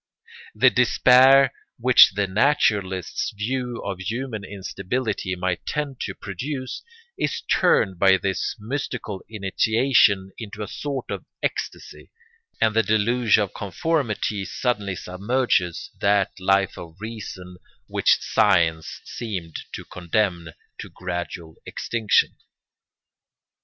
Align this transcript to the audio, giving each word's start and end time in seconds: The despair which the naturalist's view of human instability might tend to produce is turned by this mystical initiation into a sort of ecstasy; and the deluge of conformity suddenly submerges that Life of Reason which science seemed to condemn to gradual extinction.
The 0.55 0.71
despair 0.71 1.53
which 1.77 2.13
the 2.15 2.25
naturalist's 2.25 3.29
view 3.37 3.83
of 3.85 3.99
human 3.99 4.43
instability 4.43 5.35
might 5.35 5.63
tend 5.67 5.99
to 6.01 6.15
produce 6.15 6.81
is 7.19 7.41
turned 7.41 7.99
by 7.99 8.17
this 8.17 8.55
mystical 8.57 9.23
initiation 9.29 10.31
into 10.39 10.63
a 10.63 10.67
sort 10.67 11.11
of 11.11 11.23
ecstasy; 11.43 12.09
and 12.59 12.75
the 12.75 12.81
deluge 12.81 13.37
of 13.37 13.53
conformity 13.53 14.43
suddenly 14.43 14.95
submerges 14.95 15.91
that 15.99 16.31
Life 16.39 16.79
of 16.79 16.95
Reason 16.99 17.57
which 17.85 18.17
science 18.21 19.01
seemed 19.03 19.57
to 19.75 19.85
condemn 19.85 20.49
to 20.79 20.89
gradual 20.89 21.57
extinction. 21.63 22.37